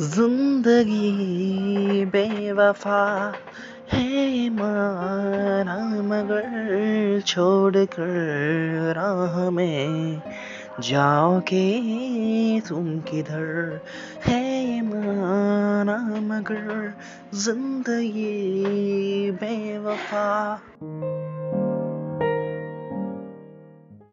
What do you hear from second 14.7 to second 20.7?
माना मगर ज़िंदगी बेवफा।